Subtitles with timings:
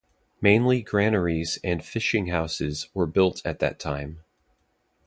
[0.41, 4.23] Mainly granaries and fishing houses were built at that time.